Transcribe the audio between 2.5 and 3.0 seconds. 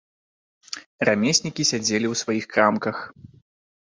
крамках.